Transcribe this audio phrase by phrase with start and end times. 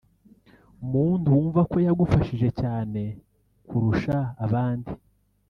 [0.91, 3.01] muntu wumva ko yagufashije cyane
[3.67, 4.91] kurusha abandi